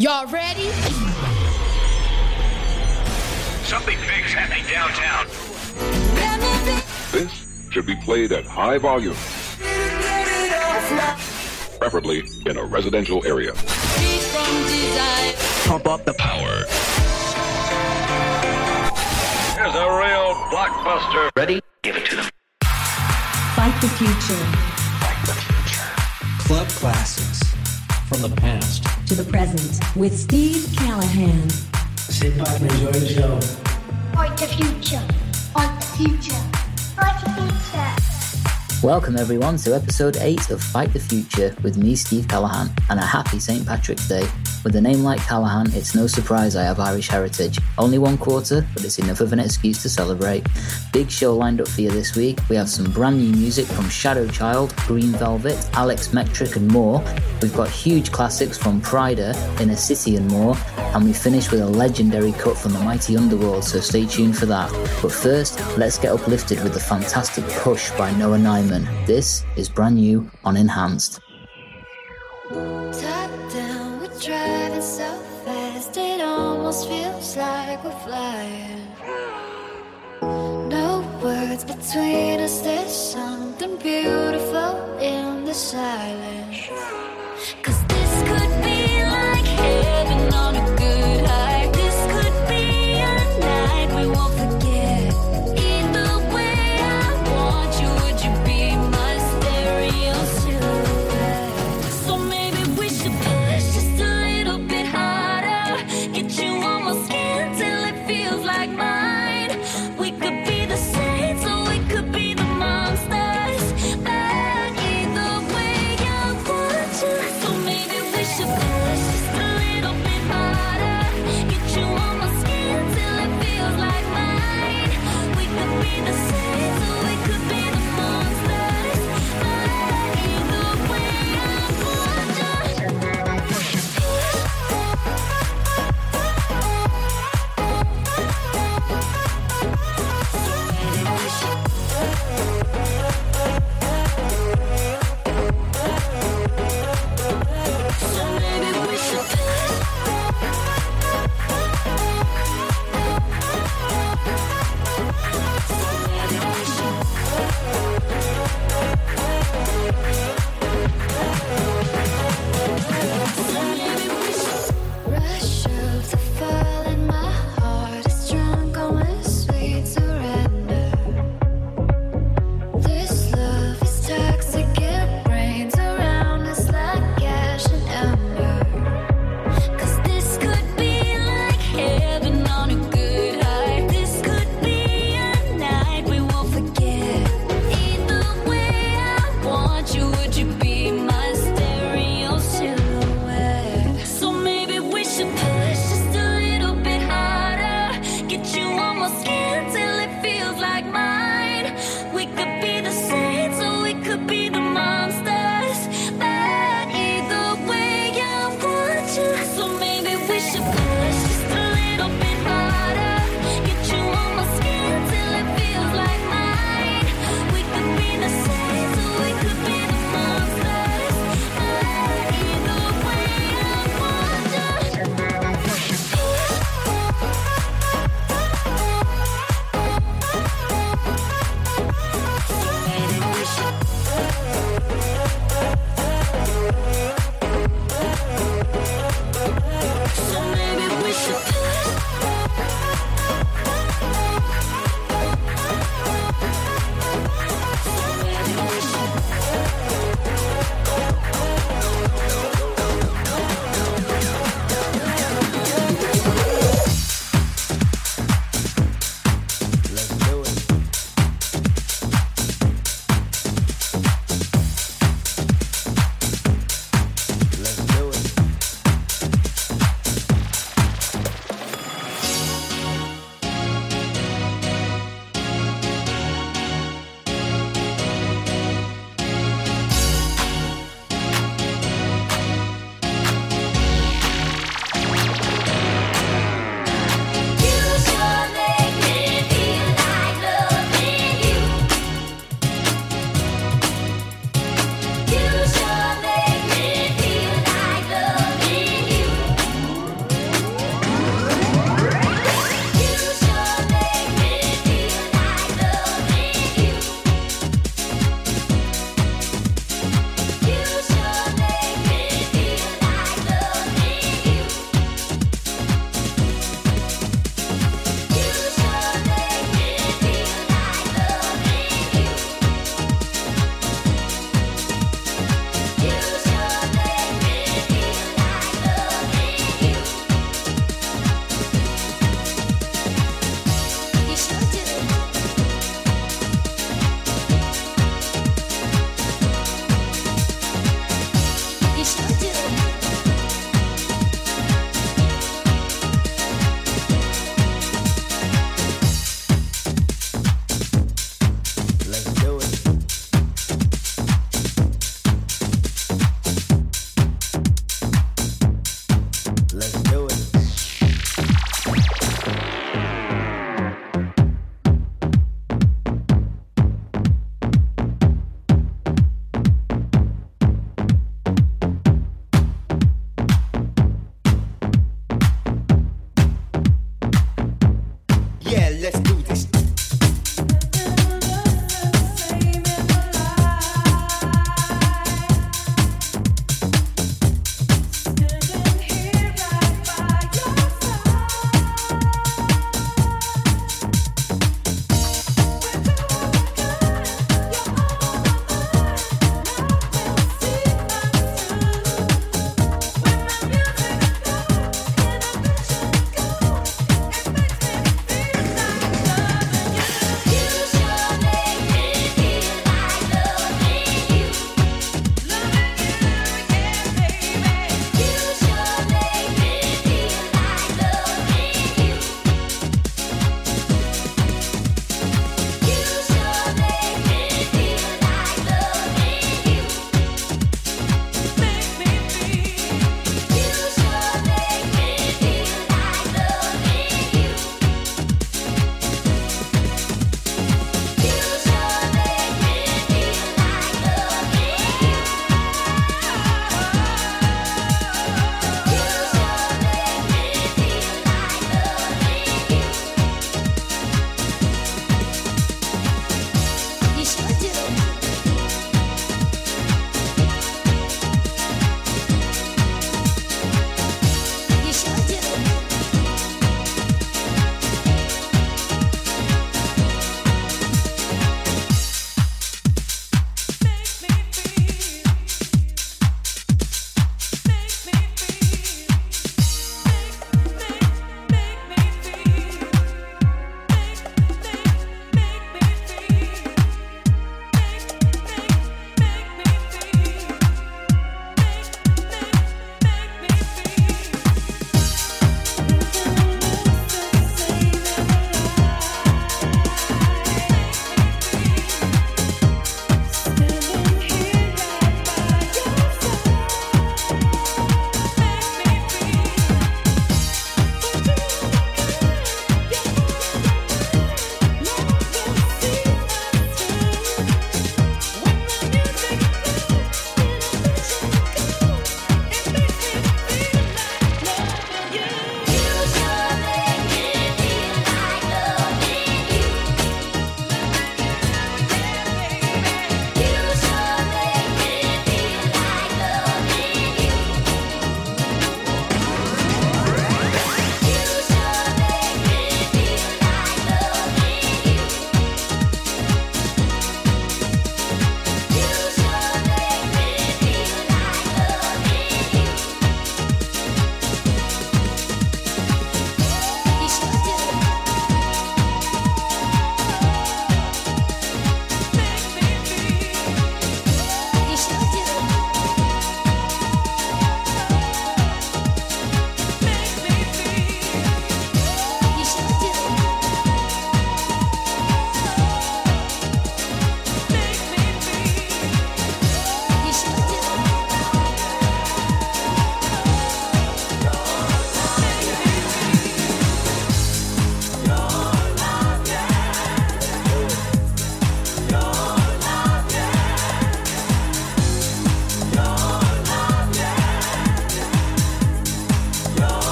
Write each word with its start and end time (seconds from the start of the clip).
Y'all 0.00 0.28
ready? 0.28 0.70
Something 3.64 3.98
big's 4.06 4.32
happening 4.32 4.64
downtown. 4.72 5.26
This 7.10 7.32
should 7.72 7.84
be 7.84 7.96
played 7.96 8.30
at 8.30 8.44
high 8.46 8.78
volume, 8.78 9.16
preferably 11.80 12.22
in 12.46 12.58
a 12.58 12.64
residential 12.64 13.26
area. 13.26 13.52
Pump 15.66 15.88
up 15.88 16.04
the 16.04 16.14
power. 16.16 16.58
Here's 19.56 19.74
a 19.74 19.88
real 19.98 20.36
blockbuster. 20.52 21.30
Ready? 21.34 21.60
Give 21.82 21.96
it 21.96 22.06
to 22.06 22.14
them. 22.14 22.30
Fight 23.56 23.76
the 23.80 23.88
future 23.88 24.46
Club 26.46 26.68
classics 26.68 27.42
from 28.08 28.22
the 28.22 28.36
past. 28.36 28.97
To 29.08 29.14
the 29.14 29.24
present 29.30 29.96
with 29.96 30.14
Steve 30.14 30.68
Callahan. 30.76 31.48
Sit 31.96 32.36
back 32.36 32.60
and 32.60 32.70
enjoy 32.70 32.92
the 32.92 33.06
show. 33.06 33.40
Fight 34.12 34.36
the 34.36 34.46
future. 34.46 35.00
Fight 35.54 35.80
the 35.80 35.86
future. 35.96 36.42
Fight 36.94 37.18
the 37.24 37.30
future. 37.32 38.86
Welcome 38.86 39.16
everyone 39.16 39.56
to 39.58 39.74
episode 39.74 40.18
8 40.18 40.50
of 40.50 40.62
Fight 40.62 40.92
the 40.92 41.00
Future 41.00 41.56
with 41.62 41.78
me, 41.78 41.96
Steve 41.96 42.28
Callahan, 42.28 42.70
and 42.90 43.00
a 43.00 43.02
happy 43.02 43.40
St. 43.40 43.66
Patrick's 43.66 44.06
Day. 44.06 44.28
With 44.64 44.74
a 44.74 44.80
name 44.80 45.04
like 45.04 45.20
Callahan, 45.20 45.72
it's 45.72 45.94
no 45.94 46.06
surprise 46.06 46.56
I 46.56 46.64
have 46.64 46.80
Irish 46.80 47.08
heritage. 47.08 47.58
Only 47.78 47.98
one 47.98 48.18
quarter, 48.18 48.66
but 48.74 48.84
it's 48.84 48.98
enough 48.98 49.20
of 49.20 49.32
an 49.32 49.38
excuse 49.38 49.80
to 49.82 49.88
celebrate. 49.88 50.46
Big 50.92 51.10
show 51.10 51.34
lined 51.34 51.60
up 51.60 51.68
for 51.68 51.80
you 51.80 51.90
this 51.90 52.16
week. 52.16 52.40
We 52.48 52.56
have 52.56 52.68
some 52.68 52.90
brand 52.90 53.18
new 53.18 53.30
music 53.30 53.66
from 53.66 53.88
Shadow 53.88 54.26
Child, 54.26 54.74
Green 54.86 55.12
Velvet, 55.12 55.56
Alex 55.74 56.12
Metric, 56.12 56.56
and 56.56 56.68
more. 56.72 57.02
We've 57.40 57.54
got 57.54 57.70
huge 57.70 58.10
classics 58.10 58.58
from 58.58 58.80
Prida, 58.82 59.34
Inner 59.60 59.76
City, 59.76 60.16
and 60.16 60.28
more. 60.28 60.56
And 60.76 61.04
we 61.04 61.12
finish 61.12 61.50
with 61.50 61.60
a 61.60 61.66
legendary 61.66 62.32
cut 62.32 62.58
from 62.58 62.72
the 62.72 62.80
mighty 62.80 63.16
Underworld, 63.16 63.64
so 63.64 63.80
stay 63.80 64.06
tuned 64.06 64.36
for 64.36 64.46
that. 64.46 64.70
But 65.00 65.12
first, 65.12 65.60
let's 65.78 65.98
get 65.98 66.12
uplifted 66.12 66.62
with 66.62 66.74
the 66.74 66.80
fantastic 66.80 67.44
Push 67.62 67.92
by 67.92 68.10
Noah 68.12 68.38
Nyman. 68.38 69.06
This 69.06 69.44
is 69.56 69.68
brand 69.68 69.96
new 69.96 70.30
on 70.44 70.56
Enhanced. 70.56 71.20
We're 72.50 73.27
driving 74.20 74.82
so 74.82 75.08
fast, 75.44 75.96
it 75.96 76.20
almost 76.20 76.88
feels 76.88 77.36
like 77.36 77.82
we're 77.84 77.90
flying. 78.00 78.86
No 80.68 81.04
words 81.22 81.64
between 81.64 82.40
us, 82.40 82.60
there's 82.62 82.92
something 82.92 83.76
beautiful 83.76 84.98
in 84.98 85.44
the 85.44 85.54
silence. 85.54 86.68
Cause 87.62 87.84
this 87.86 88.22
could 88.28 88.62
be 88.64 89.04
like 89.04 89.46
heaven 89.46 90.34
on 90.34 90.56
a 90.56 90.67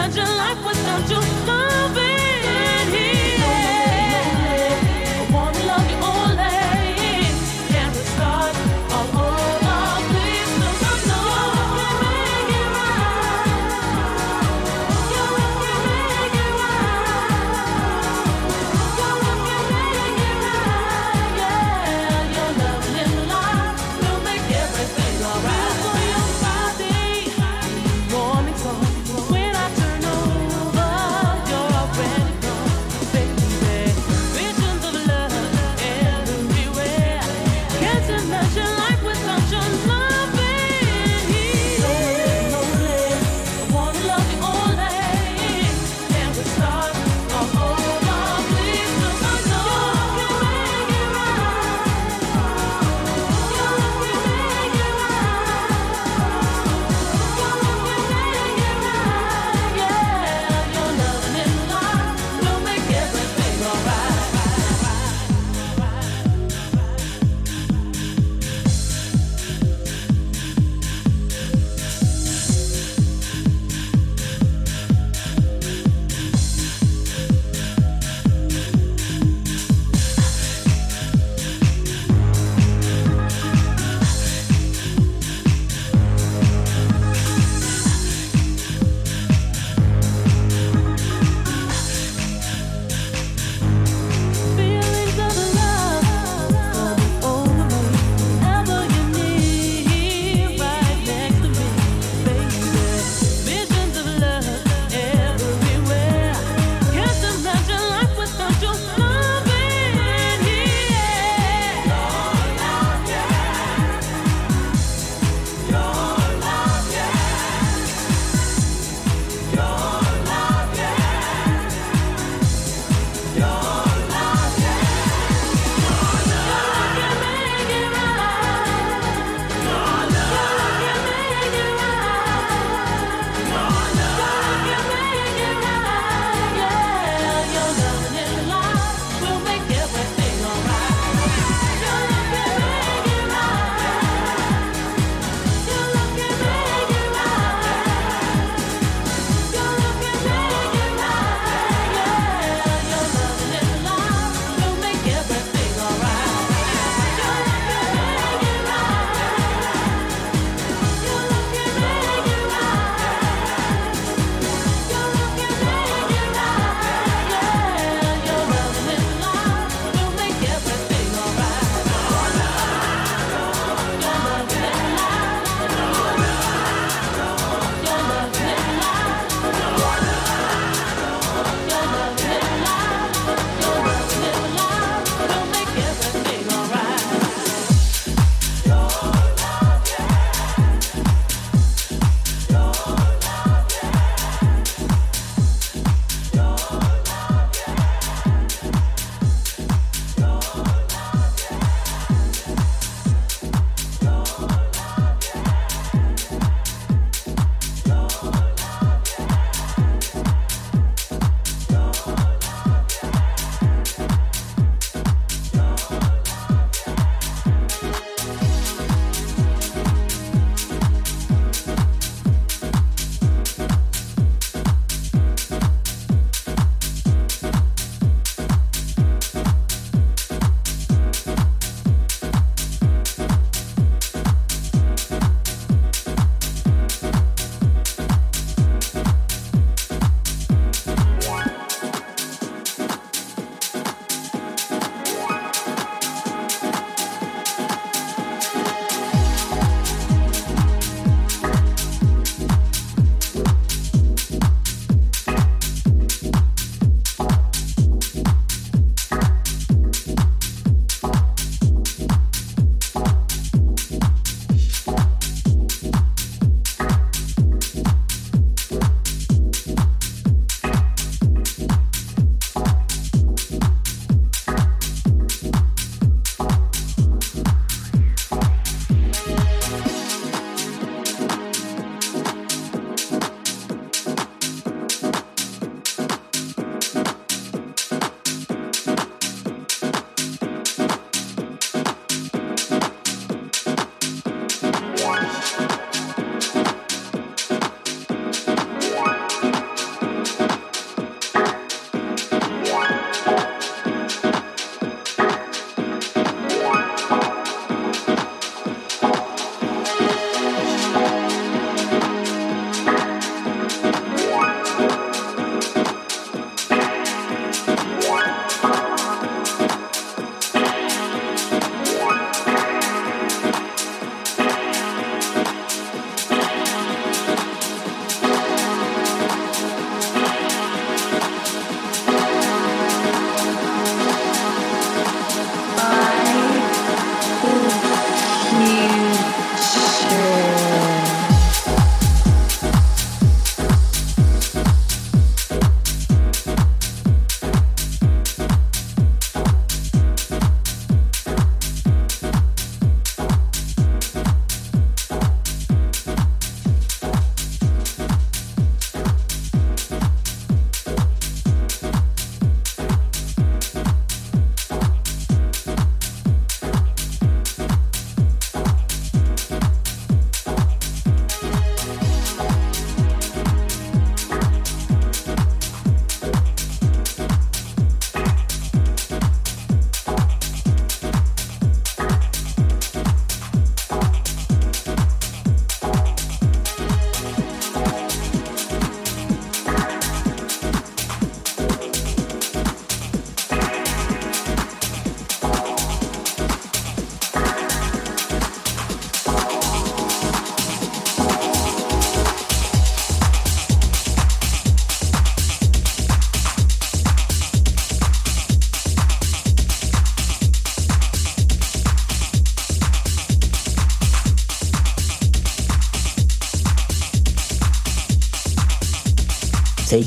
imagine 0.00 0.36
life 0.38 0.64
without 0.66 1.10
you 1.10 1.69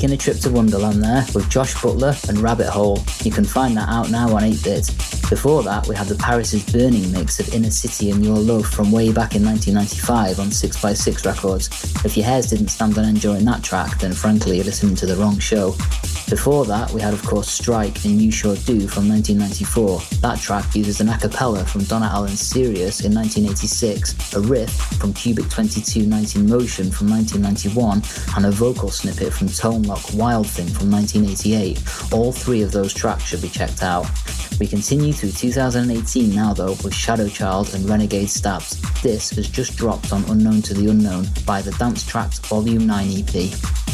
Taking 0.04 0.16
a 0.16 0.18
trip 0.18 0.36
to 0.40 0.50
Wonderland 0.50 1.02
there 1.02 1.24
with 1.34 1.48
Josh 1.48 1.80
Butler 1.80 2.14
and 2.28 2.36
Rabbit 2.36 2.68
Hole. 2.68 3.02
You 3.22 3.30
can 3.30 3.46
find 3.46 3.74
that 3.78 3.88
out 3.88 4.10
now 4.10 4.36
on 4.36 4.42
8-Bit. 4.42 4.88
Before 5.30 5.62
that, 5.62 5.86
we 5.88 5.96
had 5.96 6.08
the 6.08 6.14
Paris 6.16 6.52
is 6.52 6.62
Burning 6.70 7.10
mix 7.10 7.40
of 7.40 7.54
Inner 7.54 7.70
City 7.70 8.10
and 8.10 8.22
Your 8.22 8.36
Love 8.36 8.66
from 8.66 8.92
way 8.92 9.14
back 9.14 9.34
in 9.34 9.42
1995 9.42 10.40
on 10.40 10.48
6x6 10.48 11.24
Records. 11.24 12.04
If 12.04 12.18
your 12.18 12.26
hairs 12.26 12.50
didn't 12.50 12.68
stand 12.68 12.98
on 12.98 13.06
enjoying 13.06 13.46
that 13.46 13.62
track, 13.62 13.98
then 13.98 14.12
frankly 14.12 14.56
you're 14.56 14.66
listening 14.66 14.94
to 14.96 15.06
the 15.06 15.16
wrong 15.16 15.38
show. 15.38 15.70
Before 16.28 16.66
that, 16.66 16.90
we 16.90 17.00
had 17.00 17.14
of 17.14 17.22
course 17.24 17.50
Strike 17.50 18.04
and 18.04 18.20
You 18.20 18.30
Sure 18.30 18.56
Do 18.56 18.86
from 18.86 19.08
1994. 19.08 20.00
That 20.20 20.38
track 20.38 20.74
uses 20.74 21.00
an 21.00 21.08
a 21.08 21.16
cappella 21.16 21.64
from 21.64 21.84
Donna 21.84 22.10
Allen's 22.12 22.40
Serious 22.40 23.00
in 23.06 23.14
1986, 23.14 24.34
a 24.34 24.40
riff 24.40 24.93
from 24.94 25.12
Cubic 25.12 25.48
22 25.48 26.06
Night 26.06 26.36
in 26.36 26.48
Motion 26.48 26.90
from 26.90 27.10
1991, 27.10 28.02
and 28.36 28.46
a 28.46 28.50
vocal 28.50 28.90
snippet 28.90 29.32
from 29.32 29.48
Tone 29.48 29.82
Loc 29.82 30.02
Wild 30.14 30.48
Thing 30.48 30.66
from 30.66 30.90
1988. 30.90 32.12
All 32.12 32.32
three 32.32 32.62
of 32.62 32.72
those 32.72 32.94
tracks 32.94 33.24
should 33.24 33.42
be 33.42 33.48
checked 33.48 33.82
out. 33.82 34.06
We 34.60 34.66
continue 34.66 35.12
through 35.12 35.32
2018 35.32 36.34
now 36.34 36.54
though 36.54 36.76
with 36.84 36.94
Shadow 36.94 37.28
Child 37.28 37.74
and 37.74 37.88
Renegade 37.88 38.30
Stabs. 38.30 38.80
This 39.02 39.30
has 39.30 39.48
just 39.48 39.76
dropped 39.76 40.12
on 40.12 40.24
Unknown 40.30 40.62
to 40.62 40.74
the 40.74 40.90
Unknown 40.90 41.26
by 41.44 41.60
the 41.60 41.72
Dance 41.72 42.06
Tracks 42.06 42.38
Volume 42.38 42.86
9 42.86 43.08
EP. 43.10 43.93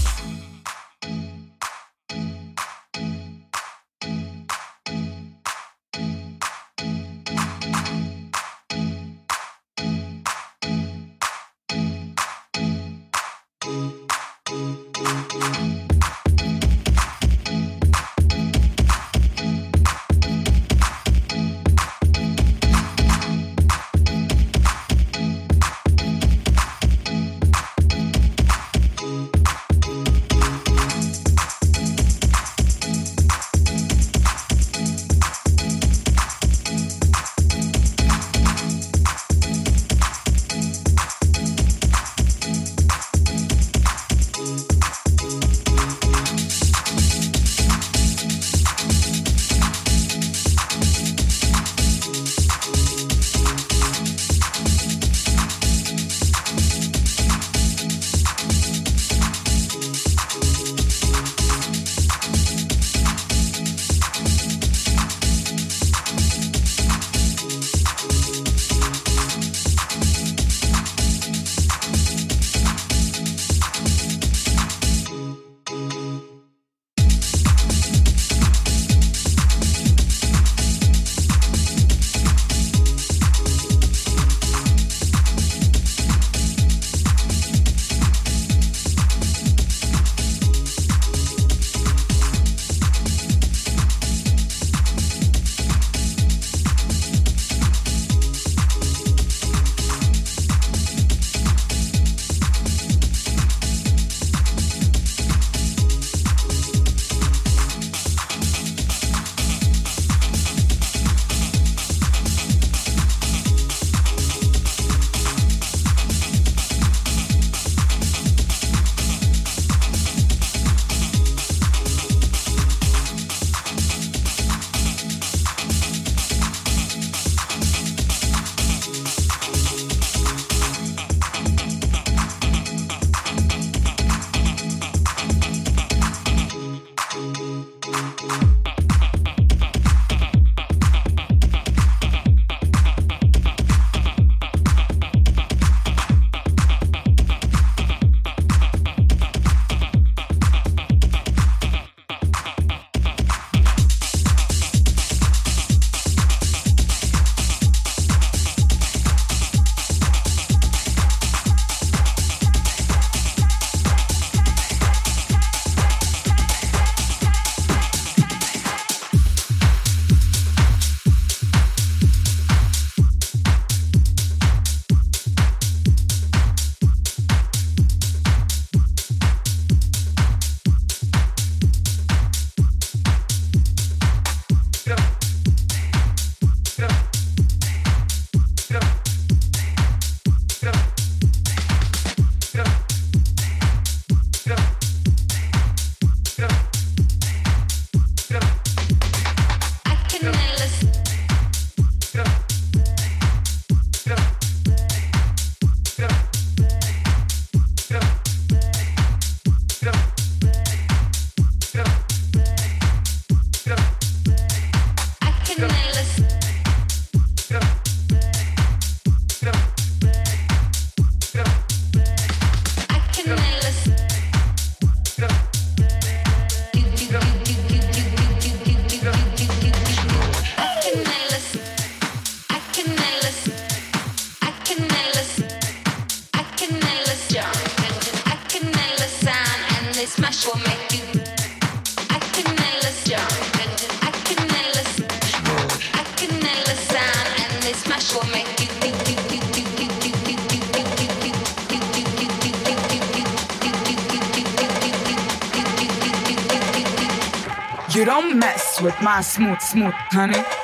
Smooth, 259.31 259.61
smooth, 259.61 259.95
honey. 260.11 260.60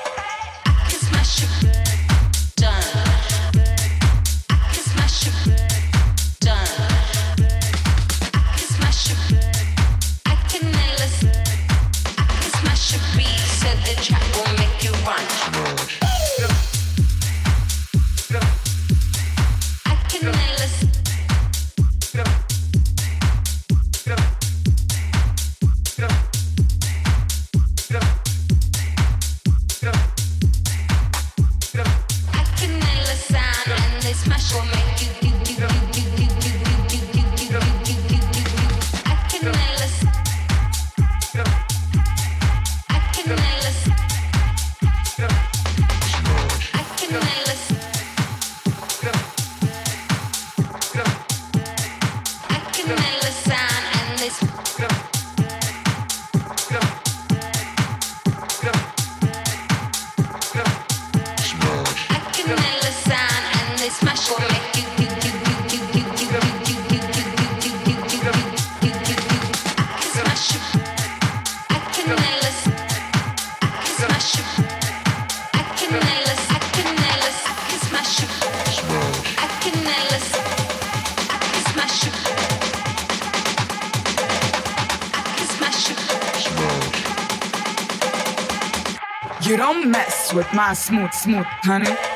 My 90.57 90.73
smooth, 90.73 91.12
smooth, 91.12 91.45
honey. 91.64 92.15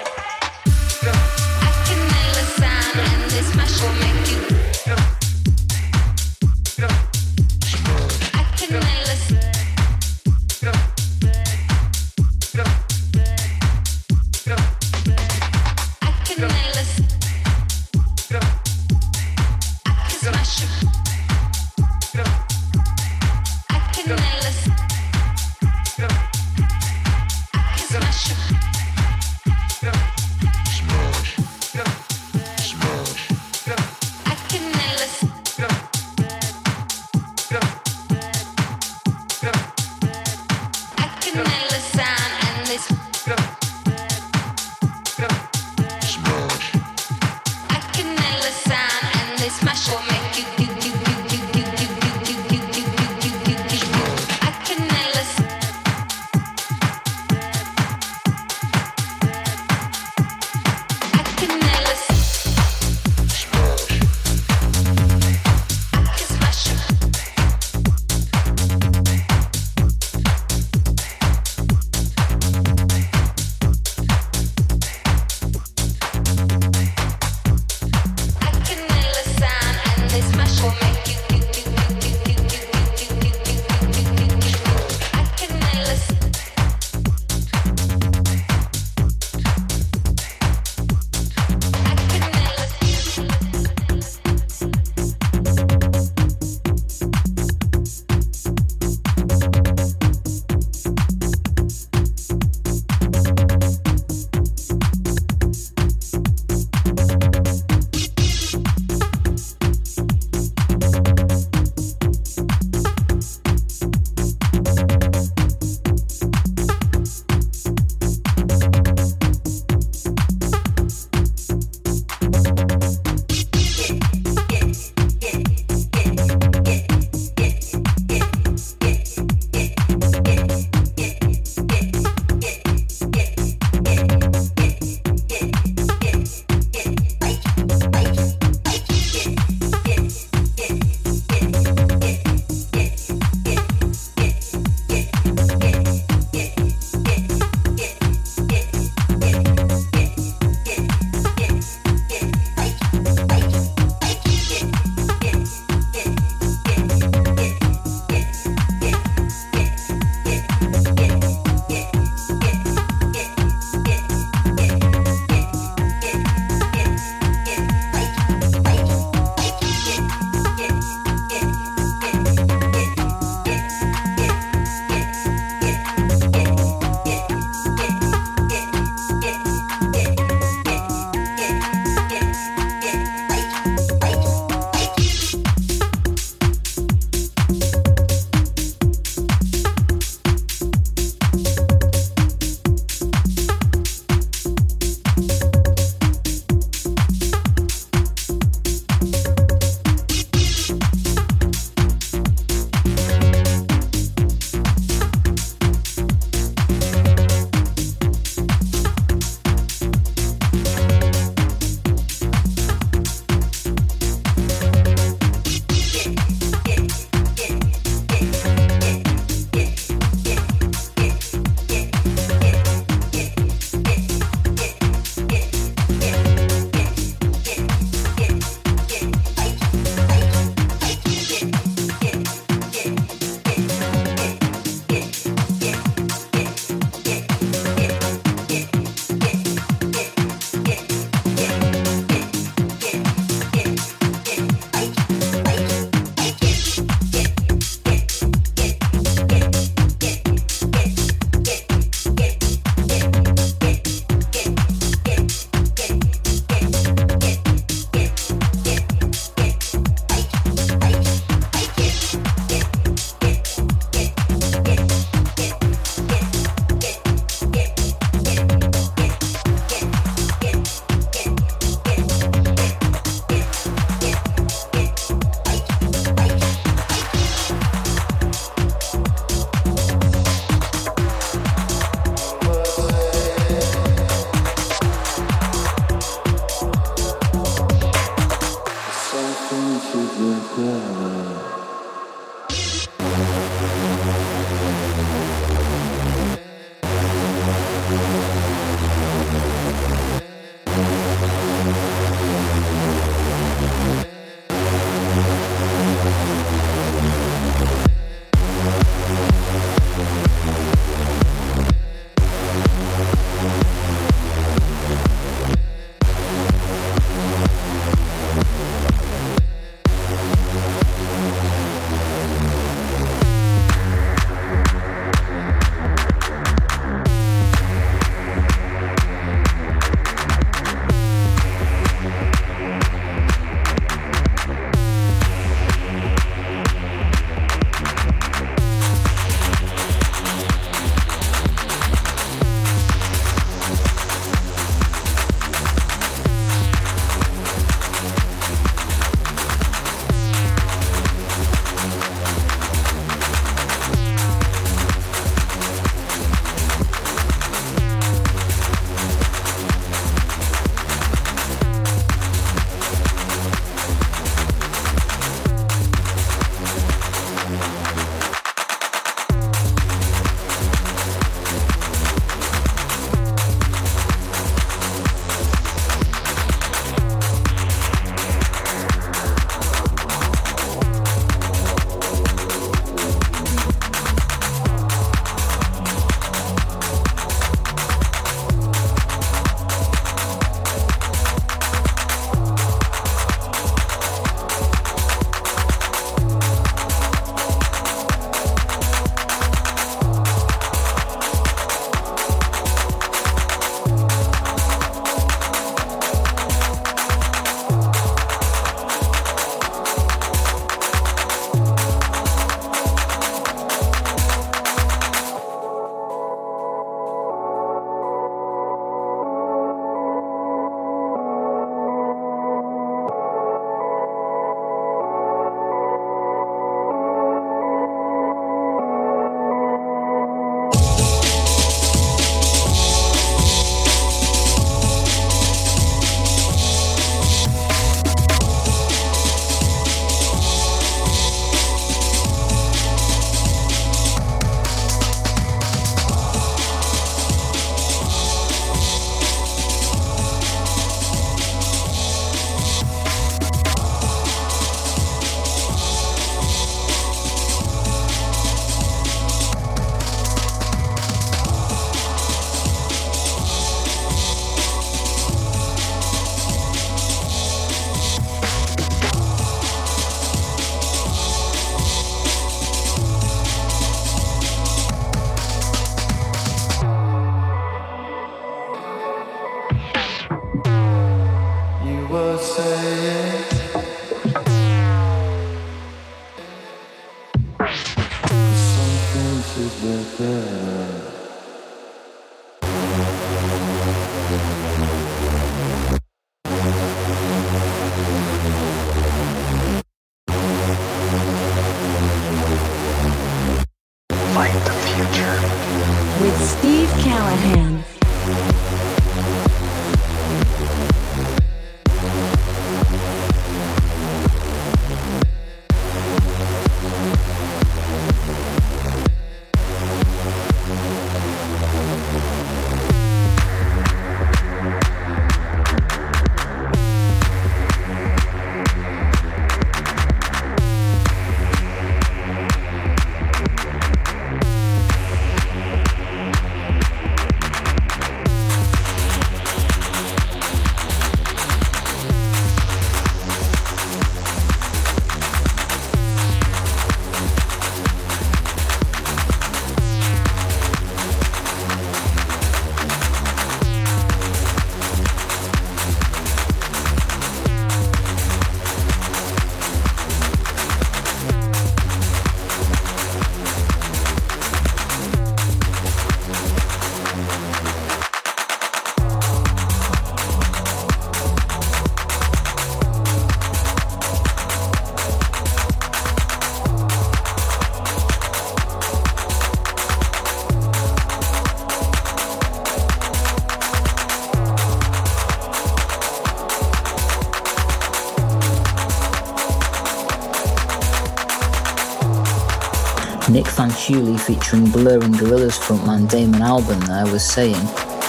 Nick 593.89 594.18
featuring 594.18 594.70
Blur 594.70 595.01
and 595.03 595.14
Gorillaz 595.14 595.59
frontman 595.59 596.09
Damon 596.09 596.41
Albarn 596.41 596.87
there 596.87 597.11
was 597.11 597.24
saying, 597.24 597.64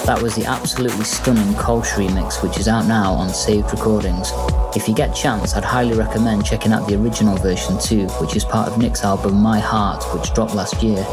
that 0.05 0.19
was 0.21 0.35
the 0.35 0.43
absolutely 0.43 1.05
stunning 1.05 1.53
Kolsch 1.53 1.91
remix 1.93 2.43
which 2.43 2.59
is 2.59 2.67
out 2.67 2.87
now 2.87 3.13
on 3.13 3.29
Saved 3.29 3.71
Recordings. 3.71 4.31
If 4.75 4.87
you 4.89 4.93
get 4.93 5.15
chance, 5.15 5.55
I'd 5.55 5.63
highly 5.63 5.97
recommend 5.97 6.45
checking 6.45 6.73
out 6.73 6.87
the 6.87 7.01
original 7.01 7.37
version 7.37 7.79
too, 7.79 8.07
which 8.19 8.35
is 8.35 8.43
part 8.43 8.67
of 8.67 8.77
Nick's 8.79 9.03
album 9.03 9.35
My 9.35 9.59
Heart, 9.59 10.03
which 10.13 10.33
dropped 10.33 10.55
last 10.55 10.83
year. 10.83 11.05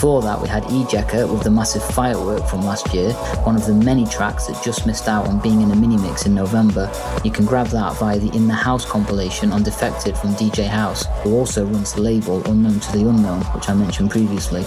Before 0.00 0.22
that, 0.22 0.40
we 0.40 0.48
had 0.48 0.62
Ejeca 0.62 1.30
with 1.30 1.42
the 1.42 1.50
massive 1.50 1.84
Firework 1.84 2.48
from 2.48 2.62
last 2.62 2.94
year, 2.94 3.12
one 3.44 3.54
of 3.54 3.66
the 3.66 3.74
many 3.74 4.06
tracks 4.06 4.46
that 4.46 4.64
just 4.64 4.86
missed 4.86 5.08
out 5.08 5.28
on 5.28 5.40
being 5.40 5.60
in 5.60 5.72
a 5.72 5.76
mini 5.76 5.98
mix 5.98 6.24
in 6.24 6.34
November. 6.34 6.90
You 7.22 7.30
can 7.30 7.44
grab 7.44 7.66
that 7.66 7.98
via 7.98 8.18
the 8.18 8.34
In 8.34 8.48
the 8.48 8.54
House 8.54 8.86
compilation 8.86 9.52
on 9.52 9.62
Defected 9.62 10.16
from 10.16 10.30
DJ 10.36 10.66
Haus, 10.66 11.04
who 11.22 11.34
also 11.34 11.66
runs 11.66 11.92
the 11.92 12.00
label 12.00 12.42
Unknown 12.50 12.80
to 12.80 12.92
the 12.92 13.06
Unknown, 13.06 13.42
which 13.52 13.68
I 13.68 13.74
mentioned 13.74 14.10
previously. 14.10 14.62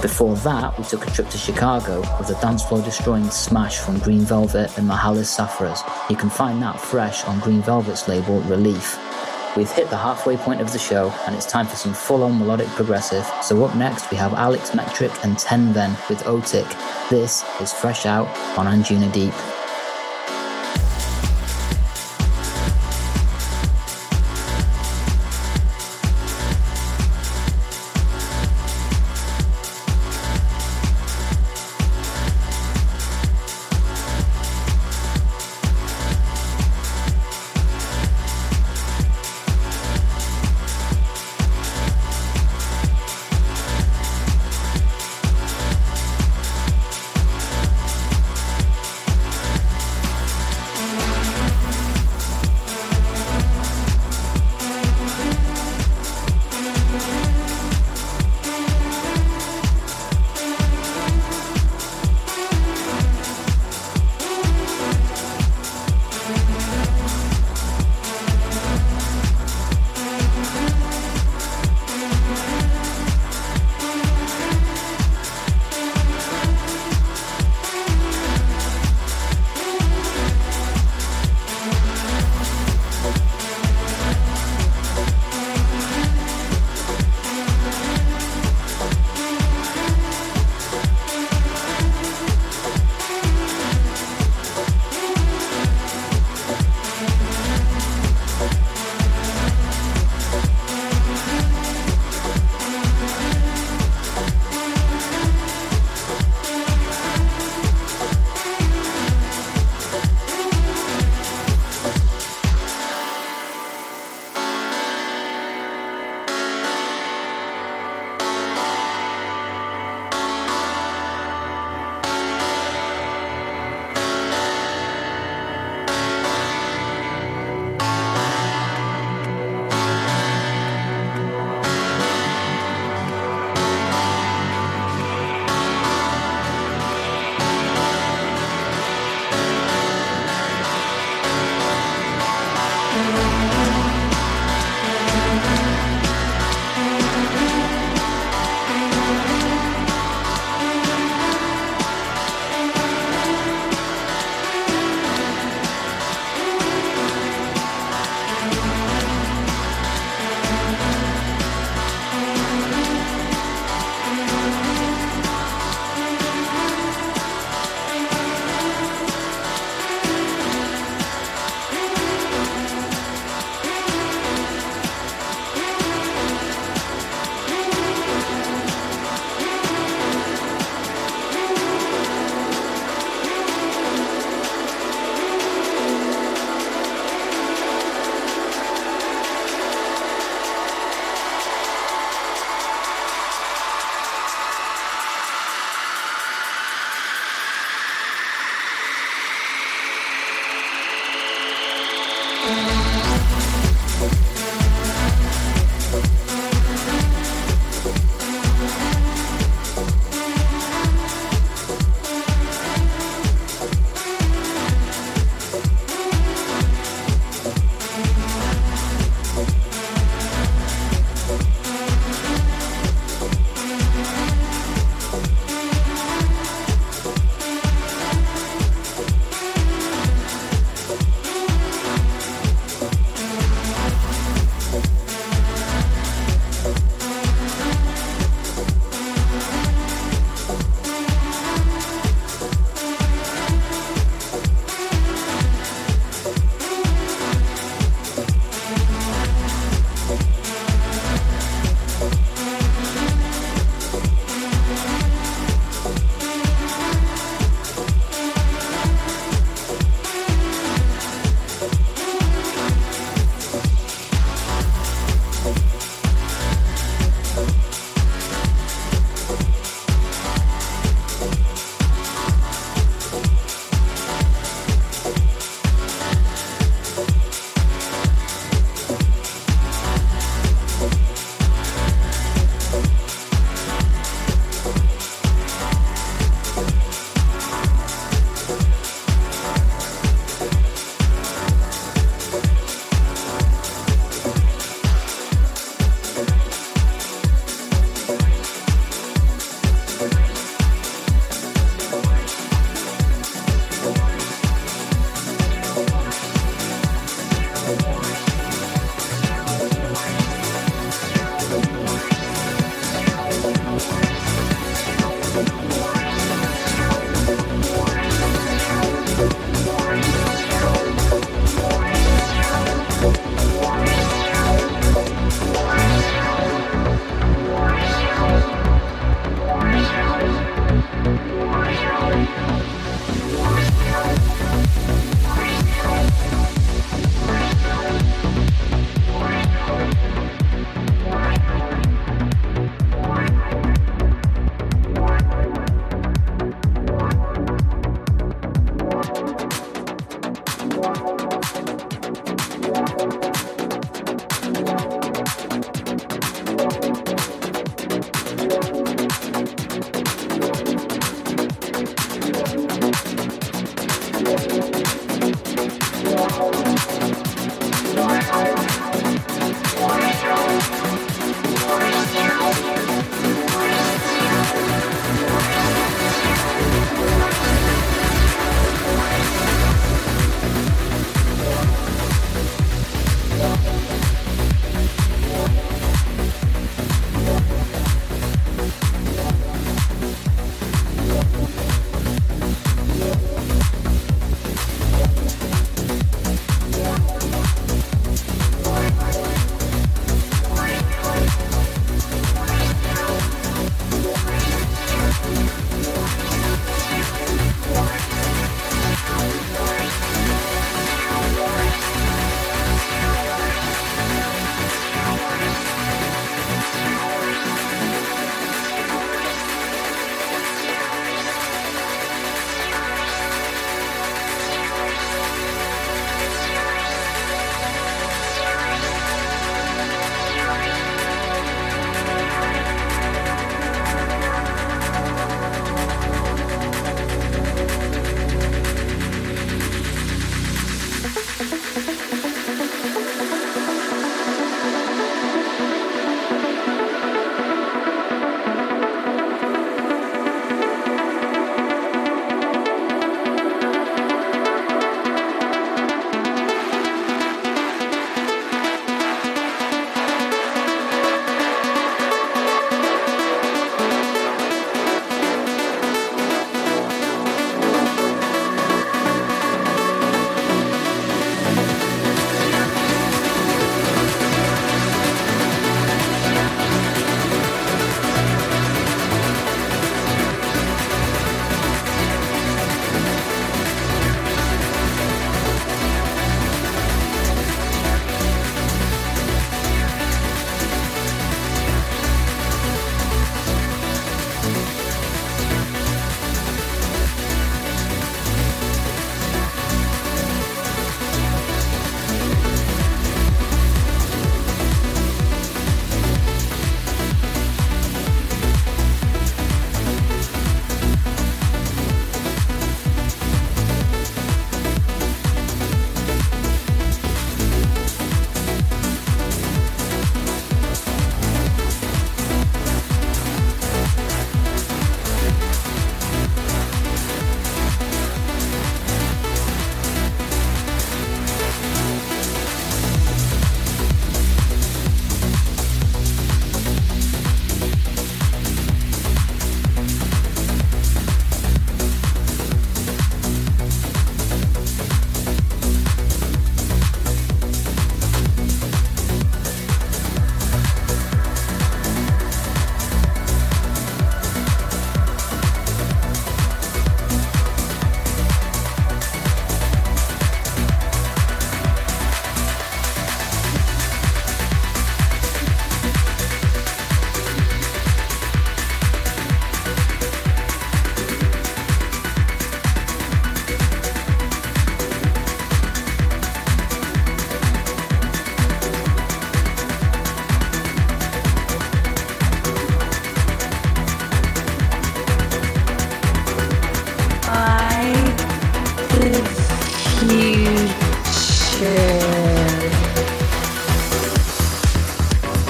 Before 0.00 0.36
that, 0.36 0.78
we 0.78 0.84
took 0.84 1.08
a 1.08 1.10
trip 1.10 1.28
to 1.30 1.38
Chicago 1.38 1.98
with 2.16 2.30
a 2.30 2.40
dance 2.40 2.62
floor 2.62 2.80
destroying 2.80 3.28
smash 3.30 3.78
from 3.78 3.98
Green 3.98 4.20
Velvet 4.20 4.78
and 4.78 4.88
Mihalis 4.88 5.36
Safras. 5.36 5.80
You 6.08 6.14
can 6.14 6.30
find 6.30 6.62
that 6.62 6.78
fresh 6.78 7.24
on 7.24 7.40
Green 7.40 7.62
Velvet's 7.62 8.06
label 8.06 8.40
Relief. 8.42 8.96
We've 9.58 9.68
hit 9.68 9.90
the 9.90 9.96
halfway 9.96 10.36
point 10.36 10.60
of 10.60 10.70
the 10.70 10.78
show, 10.78 11.12
and 11.26 11.34
it's 11.34 11.44
time 11.44 11.66
for 11.66 11.74
some 11.74 11.92
full 11.92 12.22
on 12.22 12.38
melodic 12.38 12.68
progressive. 12.68 13.28
So, 13.42 13.64
up 13.64 13.74
next, 13.74 14.08
we 14.08 14.16
have 14.16 14.32
Alex 14.34 14.72
Metric 14.72 15.10
and 15.24 15.36
Ten 15.36 15.72
Ven 15.72 15.98
with 16.08 16.22
Otik. 16.26 17.10
This 17.10 17.44
is 17.60 17.72
Fresh 17.72 18.06
Out 18.06 18.28
on 18.56 18.66
Anjunadeep. 18.66 19.57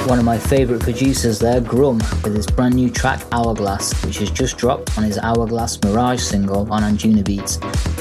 One 0.08 0.18
of 0.18 0.24
my 0.24 0.38
favourite 0.38 0.82
producers 0.82 1.38
there, 1.38 1.60
Grum, 1.60 1.98
with 2.24 2.34
his 2.34 2.46
brand 2.46 2.76
new 2.76 2.88
track 2.88 3.20
Hourglass, 3.30 3.92
which 4.06 4.16
has 4.20 4.30
just 4.30 4.56
dropped 4.56 4.96
on 4.96 5.04
his 5.04 5.18
Hourglass 5.18 5.82
Mirage 5.82 6.22
single 6.22 6.66
on 6.72 6.82
Anjunabeats. 6.82 7.60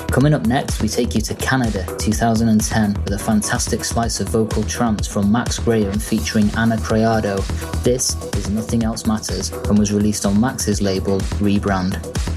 Coming 0.09 0.33
up 0.33 0.45
next, 0.45 0.81
we 0.81 0.87
take 0.87 1.15
you 1.15 1.19
to 1.19 1.35
Canada 1.35 1.85
2010 1.99 2.93
with 3.03 3.11
a 3.11 3.19
fantastic 3.19 3.83
slice 3.83 4.21
of 4.21 4.29
vocal 4.29 4.63
trance 4.63 5.05
from 5.05 5.29
Max 5.29 5.59
Graham 5.59 5.99
featuring 5.99 6.49
Ana 6.55 6.77
Criado. 6.77 7.41
This 7.83 8.15
is 8.35 8.49
Nothing 8.49 8.83
Else 8.83 9.05
Matters 9.05 9.51
and 9.51 9.77
was 9.77 9.91
released 9.91 10.25
on 10.25 10.39
Max's 10.39 10.81
label 10.81 11.19
Rebrand. 11.41 12.36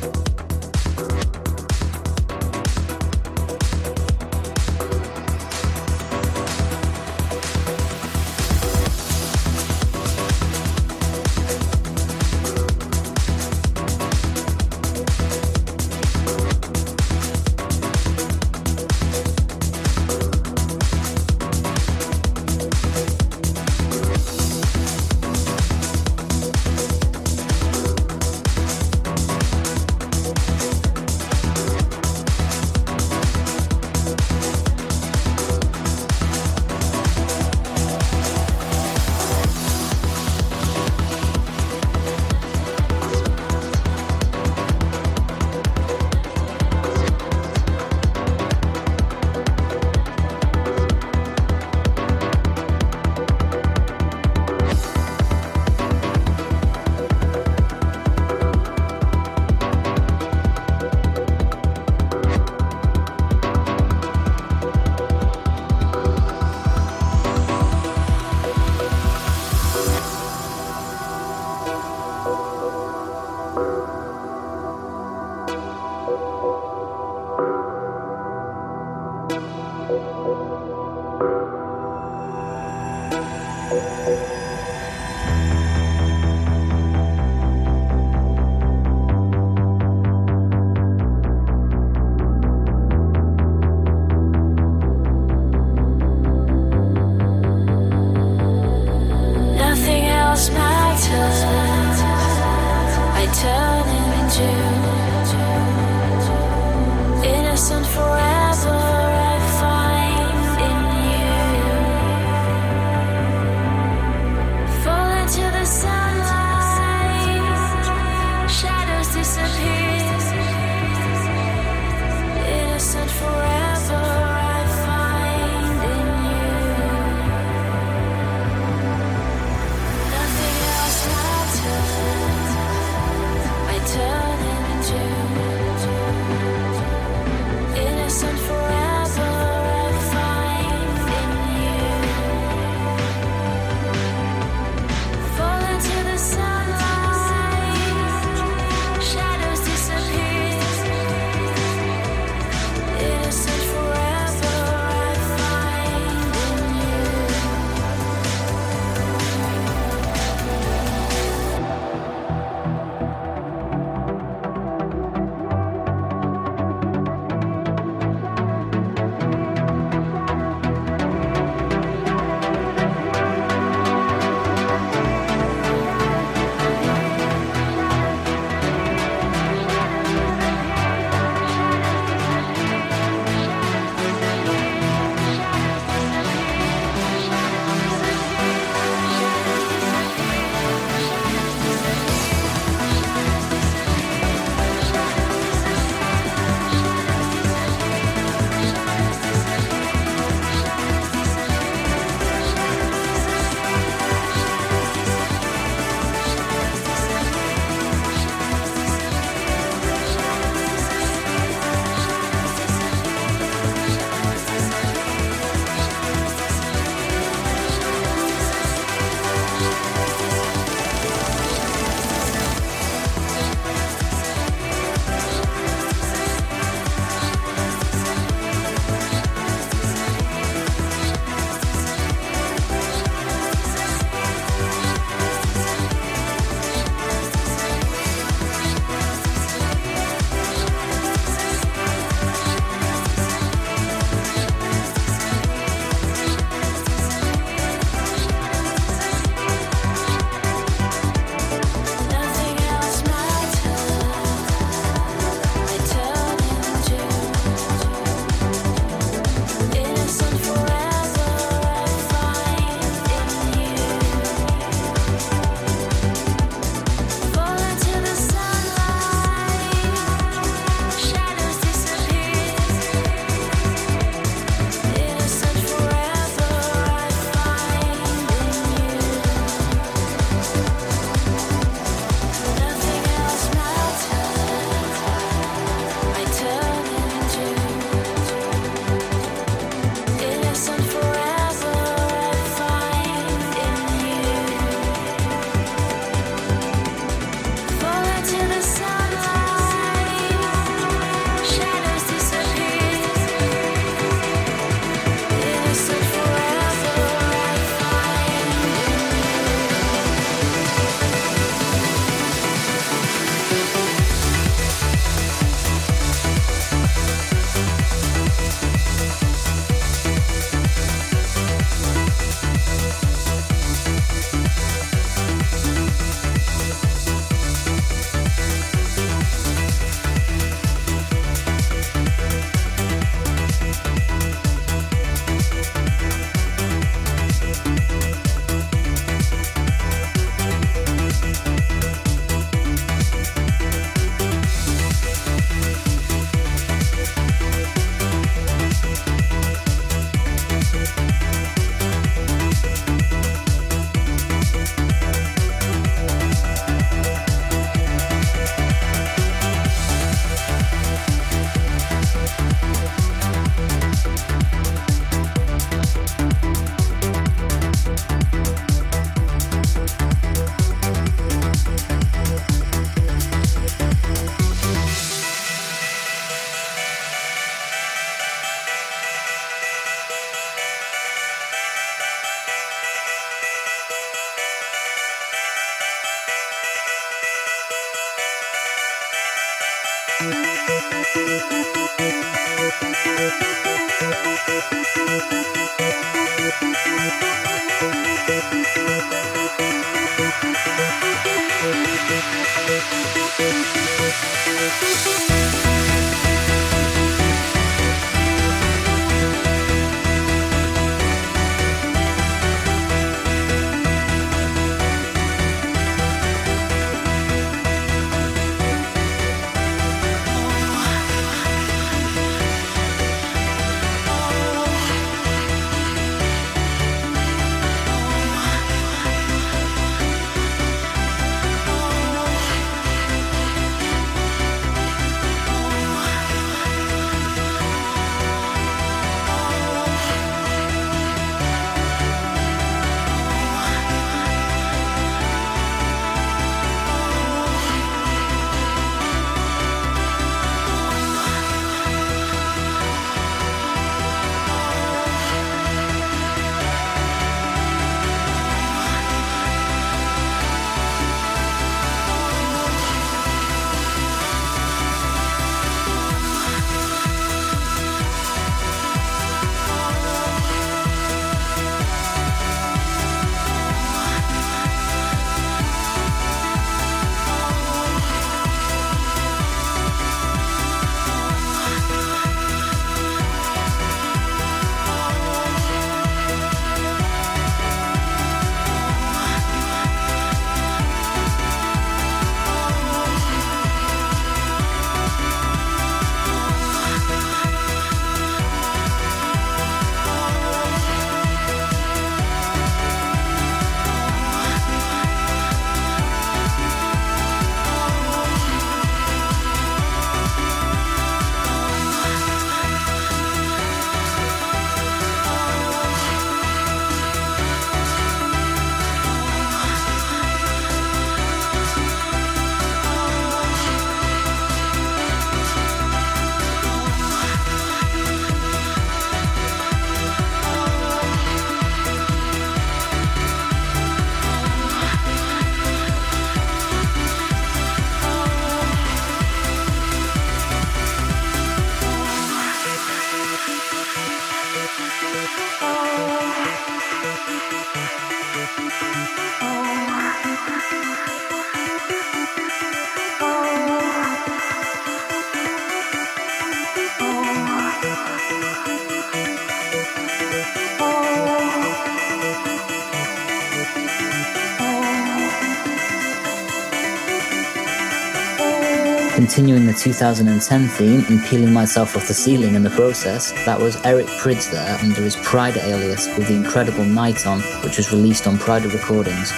Continuing 569.32 569.64
the 569.64 569.72
2010 569.72 570.68
theme 570.70 571.04
and 571.08 571.24
peeling 571.24 571.52
myself 571.52 571.96
off 571.96 572.08
the 572.08 572.12
ceiling 572.12 572.56
in 572.56 572.64
the 572.64 572.70
process, 572.70 573.30
that 573.44 573.60
was 573.60 573.76
Eric 573.84 574.06
Prydz 574.06 574.50
there 574.50 574.76
under 574.82 575.02
his 575.02 575.14
Pryda 575.14 575.62
alias 575.62 576.08
with 576.18 576.26
the 576.26 576.34
incredible 576.34 576.82
Niton, 576.82 577.40
which 577.62 577.76
was 577.76 577.92
released 577.92 578.26
on 578.26 578.38
Pryda 578.38 578.72
Recordings. 578.72 579.30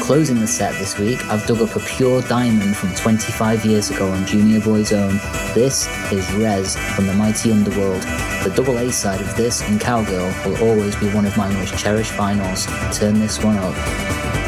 Closing 0.00 0.38
the 0.38 0.46
set 0.46 0.78
this 0.78 0.96
week, 0.96 1.26
I've 1.26 1.44
dug 1.44 1.60
up 1.60 1.74
a 1.74 1.80
pure 1.80 2.22
diamond 2.22 2.76
from 2.76 2.94
25 2.94 3.64
years 3.64 3.90
ago 3.90 4.12
on 4.12 4.24
Junior 4.26 4.60
Boy's 4.60 4.92
Own. 4.92 5.16
This 5.54 5.88
is 6.12 6.32
Rez 6.34 6.76
from 6.94 7.08
the 7.08 7.14
Mighty 7.14 7.50
Underworld. 7.50 8.02
The 8.44 8.52
double 8.54 8.78
A 8.78 8.92
side 8.92 9.20
of 9.20 9.36
this 9.36 9.60
and 9.62 9.80
Cowgirl 9.80 10.32
will 10.46 10.62
always 10.62 10.94
be 10.94 11.08
one 11.10 11.26
of 11.26 11.36
my 11.36 11.52
most 11.52 11.76
cherished 11.76 12.12
vinyls. 12.12 12.68
Turn 12.96 13.18
this 13.18 13.42
one 13.42 13.56
up. 13.56 14.41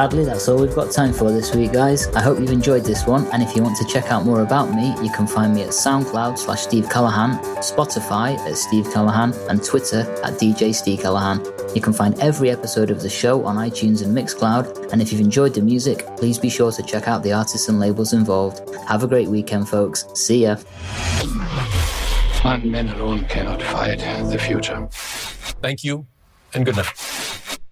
Sadly, 0.00 0.24
that's 0.24 0.48
all 0.48 0.58
we've 0.58 0.74
got 0.74 0.90
time 0.90 1.12
for 1.12 1.30
this 1.30 1.54
week, 1.54 1.74
guys. 1.74 2.06
I 2.14 2.22
hope 2.22 2.40
you've 2.40 2.52
enjoyed 2.52 2.84
this 2.84 3.06
one, 3.06 3.26
and 3.34 3.42
if 3.42 3.54
you 3.54 3.62
want 3.62 3.76
to 3.76 3.84
check 3.84 4.10
out 4.10 4.24
more 4.24 4.40
about 4.40 4.74
me, 4.74 4.94
you 5.02 5.10
can 5.10 5.26
find 5.26 5.54
me 5.54 5.60
at 5.60 5.68
SoundCloud 5.68 6.38
slash 6.38 6.62
Steve 6.62 6.88
Callahan, 6.88 7.32
Spotify 7.56 8.38
at 8.48 8.56
Steve 8.56 8.86
Callahan, 8.94 9.34
and 9.50 9.62
Twitter 9.62 10.10
at 10.24 10.38
DJ 10.40 10.74
Steve 10.74 11.00
Callahan. 11.00 11.44
You 11.74 11.82
can 11.82 11.92
find 11.92 12.18
every 12.18 12.48
episode 12.48 12.90
of 12.90 13.02
the 13.02 13.10
show 13.10 13.44
on 13.44 13.56
iTunes 13.56 14.02
and 14.02 14.16
Mixcloud, 14.16 14.90
and 14.90 15.02
if 15.02 15.12
you've 15.12 15.20
enjoyed 15.20 15.52
the 15.52 15.60
music, 15.60 16.06
please 16.16 16.38
be 16.38 16.48
sure 16.48 16.72
to 16.72 16.82
check 16.82 17.06
out 17.06 17.22
the 17.22 17.34
artists 17.34 17.68
and 17.68 17.78
labels 17.78 18.14
involved. 18.14 18.74
Have 18.88 19.02
a 19.04 19.06
great 19.06 19.28
weekend, 19.28 19.68
folks. 19.68 20.06
See 20.14 20.44
ya. 20.44 20.56
One 22.40 22.70
man 22.70 22.88
alone 22.88 23.26
cannot 23.26 23.60
fight 23.60 23.98
the 24.30 24.38
future. 24.38 24.88
Thank 25.60 25.84
you 25.84 26.06
and 26.54 26.64
good 26.64 26.76
night. 26.76 26.86